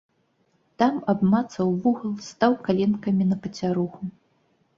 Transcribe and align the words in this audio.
Там 0.81 0.95
абмацаў 1.13 1.67
вугал, 1.83 2.15
стаў 2.29 2.57
каленкамі 2.69 3.29
на 3.31 3.39
пацяруху. 3.45 4.01